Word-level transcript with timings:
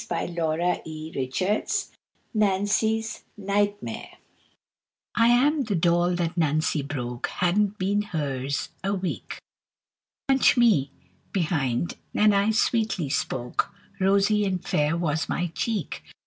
[Illustration: 0.11 1.63
NANCY'S 2.33 3.23
NIGHTMARE] 3.37 4.17
I 5.13 5.27
AM 5.27 5.61
the 5.65 5.75
doll 5.75 6.15
that 6.15 6.35
Nancy 6.35 6.81
broke! 6.81 7.27
Hadn't 7.27 7.77
been 7.77 8.01
hers 8.01 8.69
a 8.83 8.95
week. 8.95 9.37
Punch 10.27 10.57
me 10.57 10.89
behind, 11.31 11.97
and 12.15 12.33
I 12.33 12.49
sweetly 12.49 13.11
spoke; 13.11 13.71
Rosy 13.99 14.43
and 14.43 14.67
fair 14.67 14.97
was 14.97 15.29
my 15.29 15.51
cheek. 15.53 16.01